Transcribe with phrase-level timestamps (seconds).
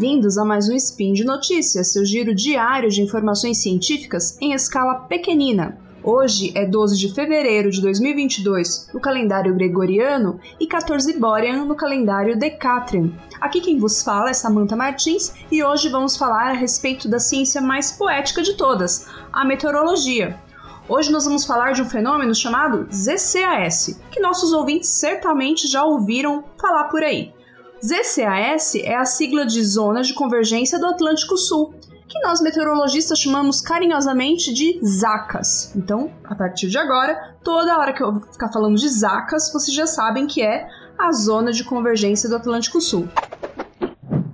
[0.00, 5.00] bem-vindos a mais um Spin de Notícias, seu giro diário de informações científicas em escala
[5.00, 5.78] pequenina.
[6.02, 12.38] Hoje é 12 de fevereiro de 2022 no calendário gregoriano e 14 Borean no calendário
[12.38, 13.10] Decatrian.
[13.38, 17.60] Aqui quem vos fala é Samantha Martins e hoje vamos falar a respeito da ciência
[17.60, 20.40] mais poética de todas, a meteorologia.
[20.88, 26.42] Hoje nós vamos falar de um fenômeno chamado ZCAS, que nossos ouvintes certamente já ouviram
[26.58, 27.34] falar por aí.
[27.82, 31.74] ZCAS é a sigla de Zona de Convergência do Atlântico Sul,
[32.06, 35.72] que nós meteorologistas chamamos carinhosamente de ZACAS.
[35.74, 39.86] Então, a partir de agora, toda hora que eu ficar falando de ZACAS, vocês já
[39.86, 43.08] sabem que é a Zona de Convergência do Atlântico Sul.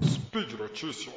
[0.02, 1.14] Speed Notícias.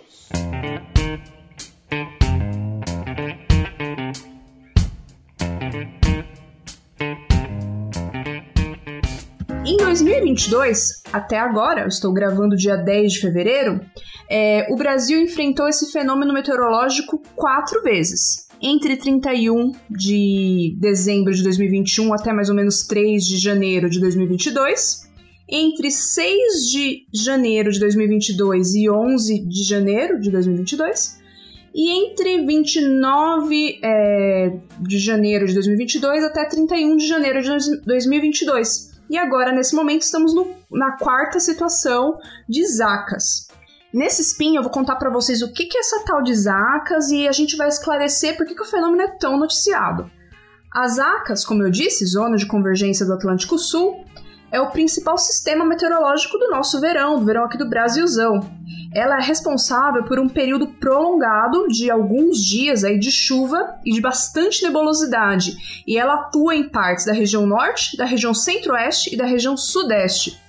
[9.69, 13.79] Em 2022, até agora, estou gravando dia 10 de fevereiro,
[14.27, 18.47] é, o Brasil enfrentou esse fenômeno meteorológico quatro vezes.
[18.59, 25.07] Entre 31 de dezembro de 2021 até mais ou menos 3 de janeiro de 2022.
[25.47, 31.19] Entre 6 de janeiro de 2022 e 11 de janeiro de 2022.
[31.75, 38.88] E entre 29 é, de janeiro de 2022 até 31 de janeiro de 2022.
[39.09, 43.47] E agora, nesse momento, estamos no, na quarta situação de Zacas.
[43.93, 47.09] Nesse spin, eu vou contar para vocês o que, que é essa tal de Zacas
[47.09, 50.09] e a gente vai esclarecer por que, que o fenômeno é tão noticiado.
[50.71, 54.05] As ACAS, como eu disse, Zona de Convergência do Atlântico Sul,
[54.51, 58.39] é o principal sistema meteorológico do nosso verão, do verão aqui do Brasilzão.
[58.93, 64.01] Ela é responsável por um período prolongado de alguns dias aí de chuva e de
[64.01, 69.25] bastante nebulosidade, e ela atua em partes da região norte, da região centro-oeste e da
[69.25, 70.39] região sudeste.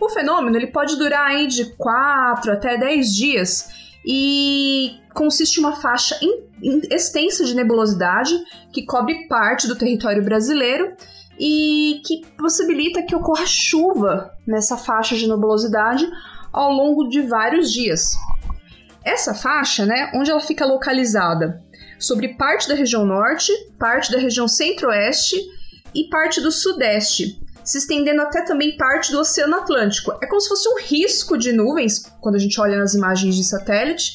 [0.00, 3.68] O fenômeno ele pode durar aí de 4 até 10 dias
[4.04, 6.18] e consiste em uma faixa
[6.90, 8.34] extensa de nebulosidade
[8.72, 10.94] que cobre parte do território brasileiro
[11.38, 16.08] e que possibilita que ocorra chuva nessa faixa de nebulosidade
[16.52, 18.12] ao longo de vários dias.
[19.04, 21.62] Essa faixa, né, onde ela fica localizada?
[21.98, 25.36] Sobre parte da região norte, parte da região centro-oeste
[25.94, 30.12] e parte do sudeste, se estendendo até também parte do Oceano Atlântico.
[30.22, 33.44] É como se fosse um risco de nuvens, quando a gente olha nas imagens de
[33.44, 34.12] satélite,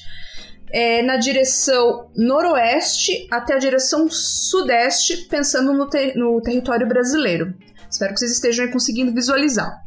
[0.72, 7.54] é, na direção noroeste até a direção sudeste, pensando no, ter no território brasileiro.
[7.90, 9.84] Espero que vocês estejam conseguindo visualizar.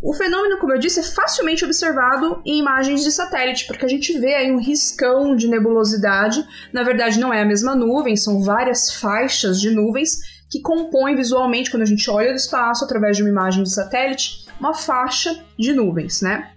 [0.00, 4.18] O fenômeno, como eu disse, é facilmente observado em imagens de satélite, porque a gente
[4.18, 6.46] vê aí um riscão de nebulosidade.
[6.74, 10.18] Na verdade, não é a mesma nuvem, são várias faixas de nuvens
[10.50, 14.46] que compõem visualmente, quando a gente olha do espaço através de uma imagem de satélite,
[14.60, 16.53] uma faixa de nuvens, né?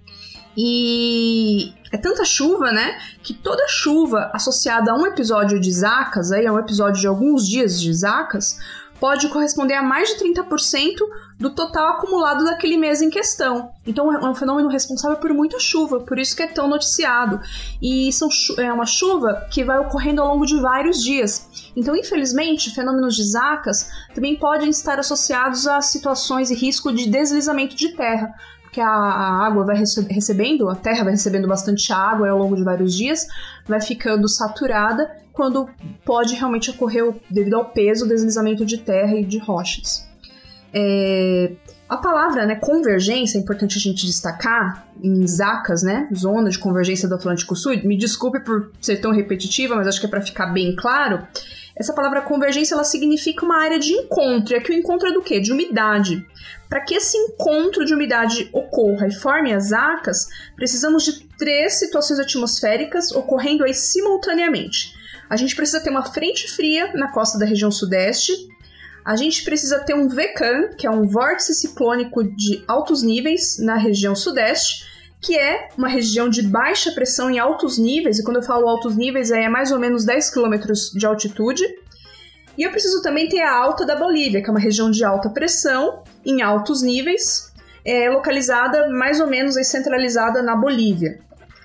[0.58, 2.98] E é tanta chuva, né?
[3.22, 7.48] Que toda chuva associada a um episódio de Zacas, aí, a um episódio de alguns
[7.48, 8.58] dias de Zacas,
[9.00, 10.98] pode corresponder a mais de 30%
[11.40, 13.70] do total acumulado daquele mês em questão.
[13.86, 17.40] Então é um fenômeno responsável por muita chuva, por isso que é tão noticiado.
[17.82, 21.72] E são, é uma chuva que vai ocorrendo ao longo de vários dias.
[21.76, 27.76] Então, infelizmente, fenômenos de zacas também podem estar associados a situações e risco de deslizamento
[27.76, 28.34] de terra,
[28.78, 32.94] que a, água vai recebendo, a terra vai recebendo bastante água ao longo de vários
[32.94, 33.26] dias,
[33.68, 35.68] vai ficando saturada, quando
[36.06, 40.08] pode realmente ocorrer, devido ao peso, deslizamento de terra e de rochas.
[40.72, 41.54] É,
[41.90, 47.08] a palavra né, convergência é importante a gente destacar em ZACAS, né, Zona de Convergência
[47.08, 47.78] do Atlântico Sul.
[47.84, 51.26] Me desculpe por ser tão repetitiva, mas acho que é para ficar bem claro.
[51.76, 54.54] Essa palavra convergência ela significa uma área de encontro.
[54.54, 55.40] E aqui o encontro é do quê?
[55.40, 56.26] De umidade.
[56.68, 62.20] Para que esse encontro de umidade ocorra e forme as acas, precisamos de três situações
[62.20, 64.94] atmosféricas ocorrendo aí simultaneamente.
[65.30, 68.34] A gente precisa ter uma frente fria na costa da região sudeste,
[69.08, 73.78] a gente precisa ter um VCAM, que é um vórtice ciclônico de altos níveis na
[73.78, 74.86] região sudeste,
[75.22, 78.98] que é uma região de baixa pressão em altos níveis, e quando eu falo altos
[78.98, 80.56] níveis é mais ou menos 10 km
[80.94, 81.64] de altitude.
[82.58, 85.30] E eu preciso também ter a alta da Bolívia, que é uma região de alta
[85.30, 87.54] pressão em altos níveis,
[87.86, 91.18] é, localizada mais ou menos centralizada na Bolívia.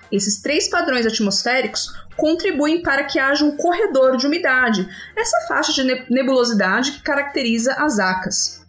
[0.09, 5.83] Esses três padrões atmosféricos contribuem para que haja um corredor de umidade, essa faixa de
[6.09, 8.65] nebulosidade que caracteriza as acas.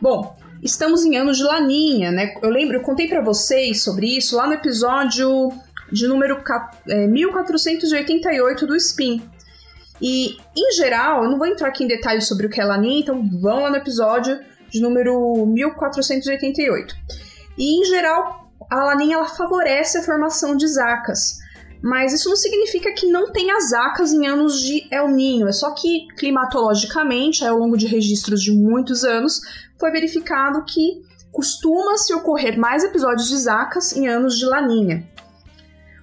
[0.00, 2.34] Bom, estamos em anos de laninha, né?
[2.42, 5.50] Eu lembro, eu contei para vocês sobre isso lá no episódio
[5.92, 6.42] de número
[6.88, 9.22] é, 1488 do SPIN.
[10.00, 13.00] E, em geral, eu não vou entrar aqui em detalhes sobre o que é laninha,
[13.00, 14.40] então vão lá no episódio
[14.70, 16.94] de número 1488.
[17.58, 21.38] E, em geral, a laninha ela favorece a formação de zacas.
[21.82, 25.70] Mas isso não significa que não tenha zacas em anos de El Ninho, é só
[25.74, 29.40] que climatologicamente, ao longo de registros de muitos anos,
[29.78, 35.08] foi verificado que costuma-se ocorrer mais episódios de zacas em anos de laninha.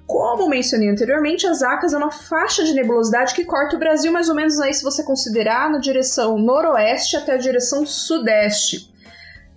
[0.07, 4.29] Como mencionei anteriormente, as Acas é uma faixa de nebulosidade que corta o Brasil mais
[4.29, 8.89] ou menos aí, se você considerar, na direção noroeste até a direção sudeste.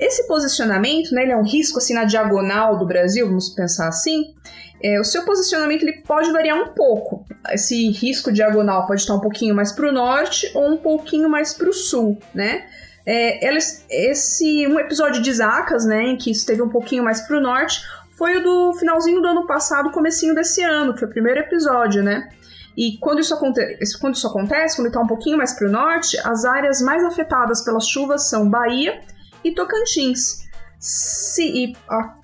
[0.00, 4.34] Esse posicionamento, né, ele é um risco assim na diagonal do Brasil, vamos pensar assim.
[4.82, 7.22] É, o seu posicionamento ele pode variar um pouco.
[7.50, 11.52] Esse risco diagonal pode estar um pouquinho mais para o norte ou um pouquinho mais
[11.52, 12.64] para o sul, né?
[13.04, 13.46] É,
[13.90, 17.82] esse um episódio de Zacas, né, em que esteve um pouquinho mais para o norte,
[18.16, 22.02] foi o do finalzinho do ano passado, comecinho desse ano, que foi o primeiro episódio,
[22.02, 22.28] né?
[22.76, 23.60] E quando isso, aconte
[24.00, 27.62] quando isso acontece, quando está um pouquinho mais para o norte, as áreas mais afetadas
[27.62, 29.00] pelas chuvas são Bahia
[29.44, 30.48] e Tocantins.
[30.78, 31.76] Se, e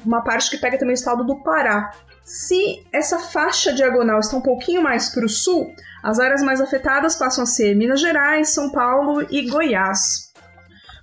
[0.05, 1.91] uma parte que pega também o estado do Pará.
[2.25, 5.73] Se essa faixa diagonal está um pouquinho mais para o sul,
[6.03, 10.33] as áreas mais afetadas passam a ser Minas Gerais, São Paulo e Goiás.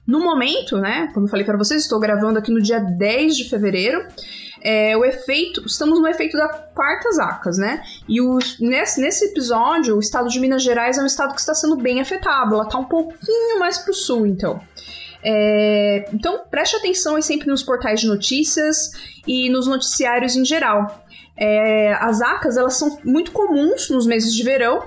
[0.05, 3.49] No momento, né, como eu falei para vocês, estou gravando aqui no dia 10 de
[3.49, 4.05] fevereiro,
[4.61, 7.83] é, o efeito, estamos no efeito da quarta zacas, né?
[8.07, 11.53] E o, nesse, nesse episódio, o estado de Minas Gerais é um estado que está
[11.53, 14.61] sendo bem afetado, ela está um pouquinho mais para o sul, então.
[15.23, 18.91] É, então, preste atenção sempre nos portais de notícias
[19.27, 21.03] e nos noticiários em geral.
[21.37, 24.83] É, as acas, elas são muito comuns nos meses de verão,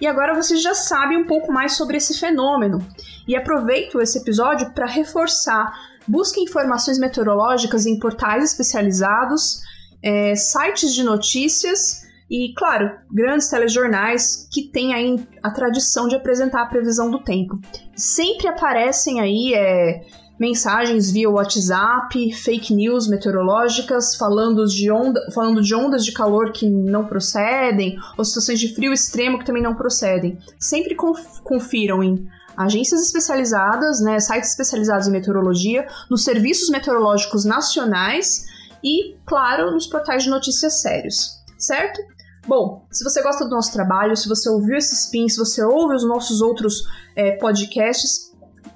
[0.00, 2.84] e agora vocês já sabem um pouco mais sobre esse fenômeno.
[3.28, 5.72] E aproveito esse episódio para reforçar
[6.06, 9.62] Busque informações meteorológicas em portais especializados,
[10.02, 16.62] é, sites de notícias e, claro, grandes telejornais que têm aí a tradição de apresentar
[16.62, 17.60] a previsão do tempo.
[17.94, 20.02] Sempre aparecem aí é,
[20.38, 26.68] mensagens via WhatsApp, fake news meteorológicas falando de, onda, falando de ondas de calor que
[26.68, 30.38] não procedem, ou situações de frio extremo que também não procedem.
[30.58, 30.96] Sempre
[31.42, 32.26] confiram em
[32.56, 38.46] agências especializadas, né, sites especializados em meteorologia, nos serviços meteorológicos nacionais
[38.82, 42.00] e, claro, nos portais de notícias sérios, certo?
[42.46, 45.94] Bom, se você gosta do nosso trabalho, se você ouviu esse spin, se você ouve
[45.94, 46.82] os nossos outros
[47.16, 48.32] é, podcasts,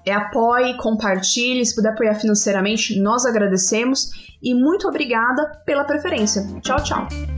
[0.07, 4.11] é, apoie, compartilhe, se puder apoiar financeiramente, nós agradecemos
[4.43, 6.47] e muito obrigada pela preferência.
[6.63, 7.38] Tchau, tchau!